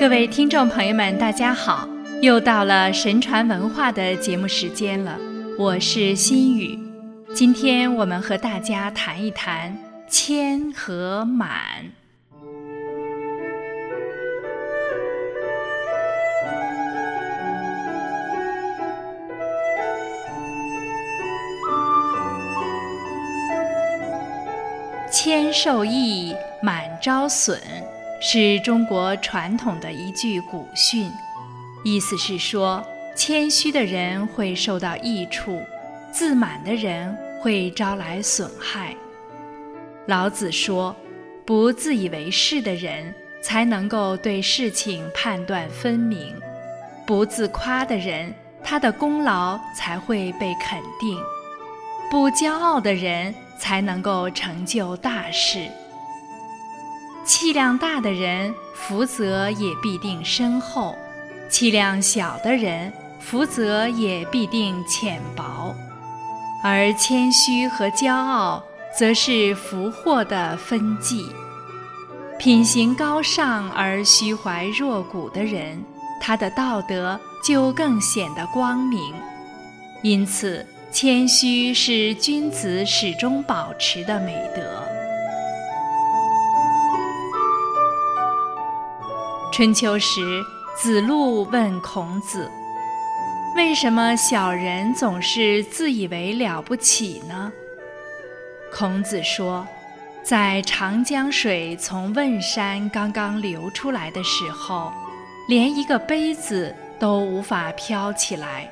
[0.00, 1.86] 各位听众朋友们，大家好！
[2.22, 5.18] 又到了神传文化的节目时间了，
[5.58, 6.78] 我是心雨。
[7.34, 9.76] 今天我们和大家谈一谈
[10.08, 11.84] 谦和满。
[25.12, 27.60] 谦受益，满招损。
[28.22, 31.10] 是中国传统的一句古训，
[31.82, 32.84] 意思是说，
[33.16, 35.62] 谦虚的人会受到益处，
[36.12, 38.94] 自满的人会招来损害。
[40.06, 40.94] 老子说，
[41.46, 46.36] 不自以为是的人才能够对事情判断分明，
[47.06, 51.18] 不自夸的人，他的功劳才会被肯定，
[52.10, 55.70] 不骄傲的人才能够成就大事。
[57.30, 60.96] 气量大的人，福泽也必定深厚；
[61.48, 65.72] 气量小的人，福泽也必定浅薄。
[66.60, 68.60] 而谦虚和骄傲，
[68.98, 71.30] 则是福祸的分际。
[72.36, 75.80] 品行高尚而虚怀若谷的人，
[76.20, 79.14] 他的道德就更显得光明。
[80.02, 84.82] 因此，谦虚是君子始终保持的美德。
[89.52, 90.44] 春秋时，
[90.76, 92.48] 子路问孔子
[93.56, 97.52] ：“为什么小人总是自以为了不起呢？”
[98.72, 99.66] 孔子说
[100.22, 104.92] ：“在长江水从汶山刚刚流出来的时候，
[105.48, 108.68] 连一个杯子都无法飘起来；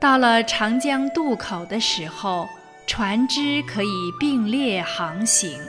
[0.00, 2.48] 到了长江渡口的时候，
[2.86, 5.60] 船只可以并列航行。”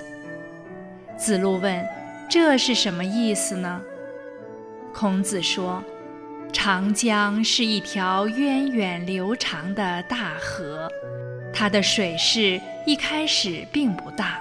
[1.18, 1.86] 子路问
[2.30, 3.82] ：“这是什么意思呢？”
[4.98, 5.84] 孔子说
[6.54, 10.90] ：“长江是一条源远流长的大河，
[11.54, 14.40] 它的水势一开始并不大，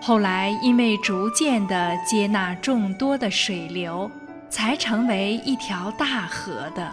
[0.00, 4.08] 后来因为逐渐地接纳众多的水流，
[4.48, 6.88] 才成为一条大河的。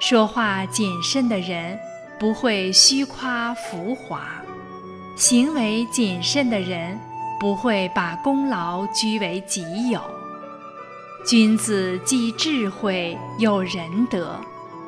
[0.00, 1.78] 说话谨慎的人
[2.18, 4.20] 不会虚夸浮华，
[5.16, 7.00] 行为谨慎的人
[7.40, 9.98] 不会把功劳居为己有。”
[11.28, 14.40] 君子既智慧又仁德，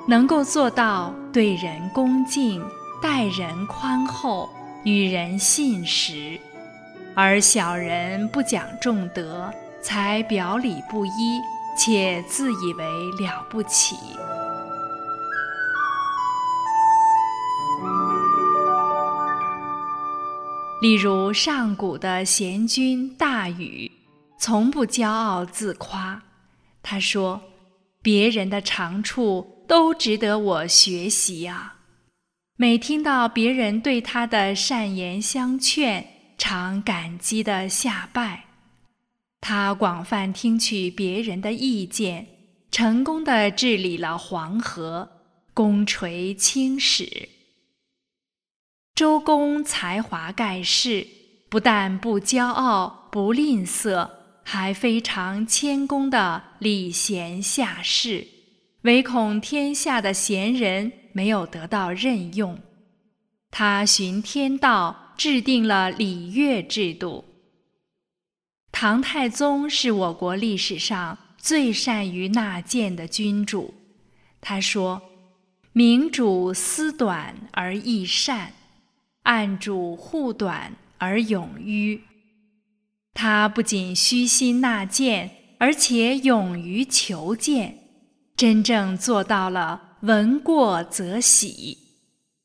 [0.06, 2.64] 能够做到对人恭敬、
[3.02, 4.48] 待人宽厚、
[4.82, 6.40] 与人信实；
[7.14, 9.52] 而小人不讲重德，
[9.82, 11.42] 才表里不一，
[11.76, 12.84] 且自以为
[13.22, 13.96] 了不起。
[20.80, 23.92] 例如上古的贤君大禹，
[24.38, 26.18] 从不骄傲自夸。
[26.82, 27.42] 他说
[28.02, 31.76] ：“别人的长处都值得我学习呀。”
[32.56, 38.44] 每听到别人对他的善言相劝，常感激的下拜。
[39.40, 42.26] 他广泛听取别人的意见，
[42.70, 45.10] 成功的治理了黄河，
[45.54, 47.30] 功垂青史。
[48.94, 51.06] 周公才华盖世，
[51.48, 54.10] 不但不骄傲，不吝啬。
[54.42, 58.26] 还非常谦恭的礼贤下士，
[58.82, 62.58] 唯恐天下的贤人没有得到任用，
[63.50, 67.24] 他循天道制定了礼乐制度。
[68.72, 73.74] 唐太宗是我国历史上最善于纳谏的君主，
[74.40, 75.02] 他说
[75.72, 78.52] ：“明主思短而易善，
[79.24, 82.00] 暗主护短而勇于。”
[83.12, 87.76] 他不仅虚心纳谏，而且勇于求谏，
[88.36, 91.76] 真正做到了闻过则喜，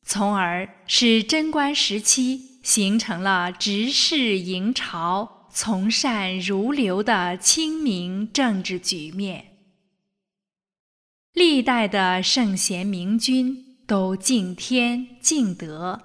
[0.06, 9.46] 从而使贞观时期形成了直视迎朝、从善如流的清明政治局面。
[11.34, 16.02] 历代的圣贤明君都敬天敬德，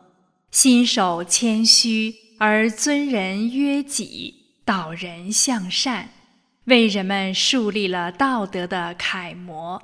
[0.50, 4.39] 心守谦虚而尊人约己。
[4.70, 6.10] 导人向善，
[6.66, 9.82] 为人们树立了道德的楷模，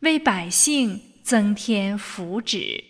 [0.00, 2.82] 为百姓增添福祉。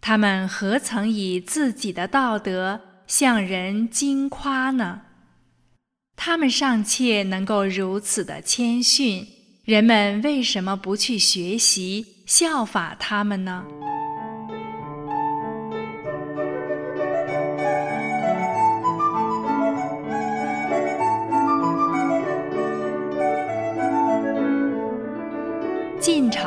[0.00, 5.02] 他们何曾以自己的道德向人惊夸呢？
[6.16, 9.24] 他们尚且能够如此的谦逊，
[9.64, 13.64] 人们为什么不去学习效法他们呢？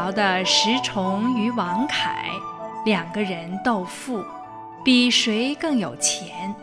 [0.06, 2.30] 朝的石崇与王恺
[2.86, 4.24] 两个人斗富，
[4.84, 6.54] 比谁更有钱。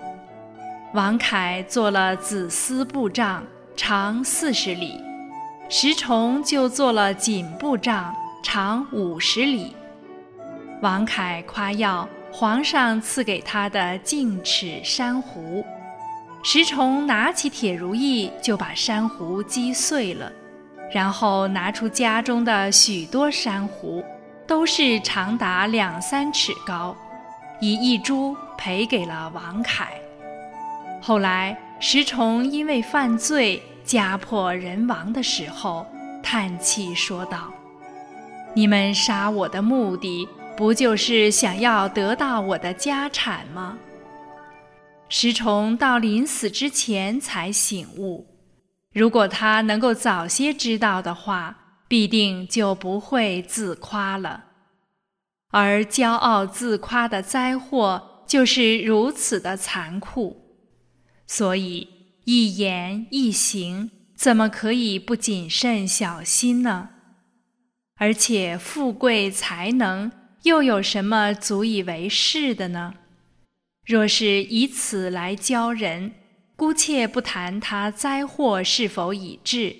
[0.94, 3.42] 王恺做了子丝布帐，
[3.74, 4.92] 长四十里；
[5.68, 9.74] 石崇就做了锦布帐，长五十里。
[10.80, 15.64] 王恺夸耀皇上赐给他的净齿珊瑚，
[16.44, 20.30] 石崇拿起铁如意就把珊瑚击碎了，
[20.92, 24.04] 然后拿出家中的许多珊瑚，
[24.46, 26.94] 都是长达两三尺高，
[27.60, 29.88] 以一株赔给了王恺。
[31.00, 35.86] 后来，石崇因为犯罪家破人亡的时候，
[36.22, 37.50] 叹气说道
[38.54, 43.76] ：“你们杀我的目的，不就是想要得到我的家产吗？”
[45.08, 48.24] 石崇到临死之前才醒悟，
[48.92, 51.58] 如果他能够早些知道的话，
[51.88, 54.44] 必定就不会自夸了。
[55.50, 60.62] 而骄傲自夸的灾祸就是如此的残酷。
[61.26, 61.88] 所以，
[62.24, 66.90] 一言一行怎么可以不谨慎小心呢？
[67.96, 70.10] 而且，富贵才能
[70.42, 72.94] 又有什么足以为是的呢？
[73.86, 76.14] 若是以此来教人，
[76.62, 79.74] 姑且不谈他灾祸是否已至，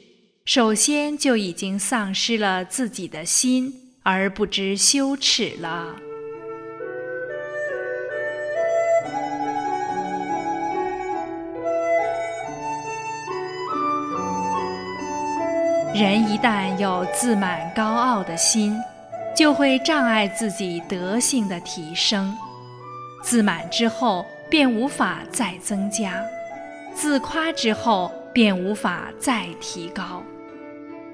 [0.44, 5.94] 首先就已经丧失了自己的心，而不知羞耻了。
[15.94, 18.76] 人一旦有自满高傲的心，
[19.36, 22.36] 就会障碍自己德性的提升。
[23.22, 26.10] 自满之后，便无法再增加；
[26.94, 30.22] 自夸之后，便无法再提高。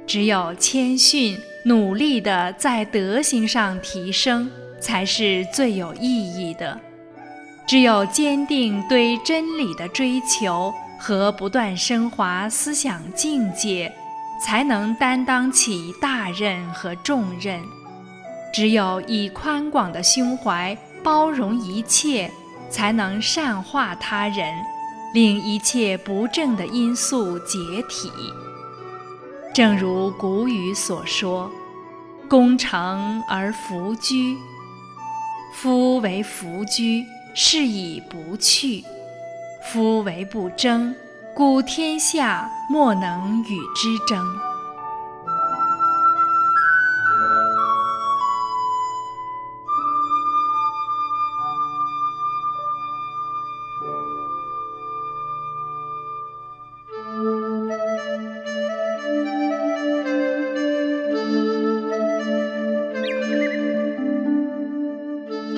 [0.06, 6.78] 只有谦逊、努力的在德行上提升，才是最有意义的。
[7.66, 13.92] 只有坚定对真理的追求和不断升华思想境界。
[14.40, 17.60] 才能担当起大任和重任。
[18.52, 22.30] 只有以宽广的胸怀包容一切，
[22.70, 24.54] 才能善化他人，
[25.12, 27.58] 令一切不正的因素解
[27.88, 28.10] 体。
[29.54, 31.50] 正如古语所说
[32.28, 34.36] ：“功成而弗居。”
[35.54, 38.84] 夫为弗居，是以不去；
[39.72, 40.94] 夫为不争。
[41.34, 44.24] 故天下莫能与之争。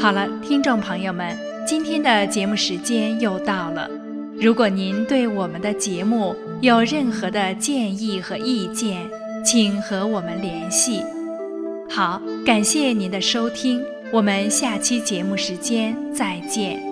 [0.00, 3.86] 好了，听众朋友们，今天的节目时间又到了。
[4.40, 8.96] 如果您对我们的节目有任何的建议和意见，
[9.44, 11.02] 请和我们联系。
[11.86, 16.89] 好，感谢您的收听，我们下期节目时间再见。